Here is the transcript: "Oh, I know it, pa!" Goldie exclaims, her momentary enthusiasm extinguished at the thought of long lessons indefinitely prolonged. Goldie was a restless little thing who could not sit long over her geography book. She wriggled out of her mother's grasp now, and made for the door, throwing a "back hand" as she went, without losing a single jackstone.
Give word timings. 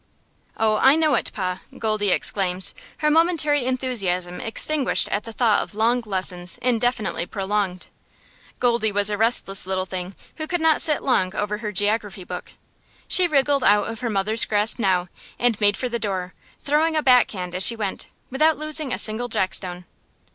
"Oh, 0.57 0.77
I 0.77 0.95
know 0.95 1.13
it, 1.13 1.29
pa!" 1.31 1.61
Goldie 1.77 2.09
exclaims, 2.09 2.73
her 3.05 3.11
momentary 3.11 3.65
enthusiasm 3.65 4.41
extinguished 4.41 5.07
at 5.09 5.25
the 5.25 5.31
thought 5.31 5.61
of 5.61 5.75
long 5.75 6.01
lessons 6.07 6.57
indefinitely 6.59 7.27
prolonged. 7.27 7.85
Goldie 8.57 8.91
was 8.91 9.11
a 9.11 9.17
restless 9.19 9.67
little 9.67 9.85
thing 9.85 10.15
who 10.37 10.47
could 10.47 10.59
not 10.59 10.81
sit 10.81 11.03
long 11.03 11.35
over 11.35 11.59
her 11.59 11.71
geography 11.71 12.23
book. 12.23 12.53
She 13.07 13.27
wriggled 13.27 13.63
out 13.63 13.87
of 13.87 13.99
her 13.99 14.09
mother's 14.09 14.45
grasp 14.45 14.79
now, 14.79 15.07
and 15.37 15.61
made 15.61 15.77
for 15.77 15.87
the 15.87 15.99
door, 15.99 16.33
throwing 16.63 16.95
a 16.95 17.03
"back 17.03 17.29
hand" 17.29 17.53
as 17.53 17.63
she 17.63 17.75
went, 17.75 18.07
without 18.31 18.57
losing 18.57 18.91
a 18.91 18.97
single 18.97 19.27
jackstone. 19.27 19.85